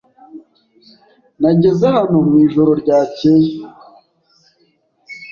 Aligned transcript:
Nageze 1.41 1.85
hano 1.95 2.15
mwijoro 2.27 2.71
ryakeye. 2.81 3.49